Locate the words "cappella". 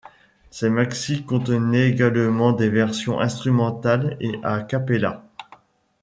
4.63-5.27